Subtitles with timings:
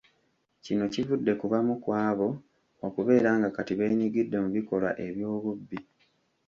[0.63, 2.27] Kino kivudde ku bamu ku abo
[2.87, 5.79] okubeera nga kati beenyigidde mu bikolwa eby’obubbi.